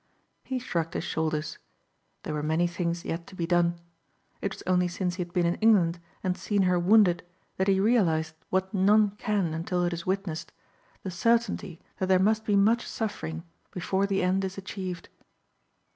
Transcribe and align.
He 0.43 0.57
shrugged 0.57 0.95
his 0.95 1.03
shoulders. 1.03 1.59
There 2.23 2.33
were 2.33 2.41
many 2.41 2.65
things 2.65 3.05
yet 3.05 3.27
to 3.27 3.35
be 3.35 3.45
done. 3.45 3.79
It 4.41 4.51
was 4.51 4.63
only 4.65 4.87
since 4.87 5.13
he 5.13 5.21
had 5.21 5.31
been 5.31 5.45
in 5.45 5.59
England 5.61 5.99
and 6.23 6.35
seen 6.35 6.63
her 6.63 6.79
wounded 6.79 7.23
that 7.57 7.67
he 7.67 7.79
realized 7.79 8.33
what 8.49 8.73
none 8.73 9.11
can 9.19 9.53
until 9.53 9.83
it 9.83 9.93
is 9.93 10.07
witnessed, 10.07 10.51
the 11.03 11.11
certainty 11.11 11.79
that 11.99 12.07
there 12.07 12.17
must 12.17 12.45
be 12.45 12.55
much 12.55 12.87
suffering 12.87 13.43
before 13.69 14.07
the 14.07 14.23
end 14.23 14.43
is 14.43 14.57
achieved. 14.57 15.09